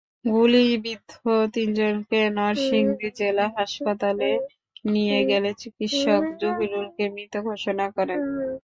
গুলিবিদ্ধ 0.27 1.11
তিনজনকে 1.53 2.19
নরসিংদী 2.37 3.09
জেলা 3.19 3.45
হাসপাতালে 3.57 4.29
নিয়ে 4.85 5.19
গেলে 5.29 5.49
চিকিৎসক 5.61 6.21
জহিরুলকে 6.41 7.03
মৃত 7.15 7.33
ঘোষণা 7.47 7.85
করেন। 7.95 8.19